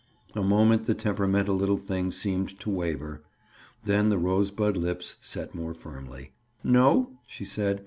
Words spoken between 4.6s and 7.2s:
lips set more firmly. "No,"